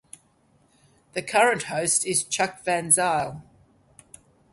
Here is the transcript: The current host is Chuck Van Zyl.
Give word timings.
The 1.13 1.21
current 1.21 1.65
host 1.65 2.07
is 2.07 2.23
Chuck 2.23 2.63
Van 2.65 2.89
Zyl. 2.89 3.43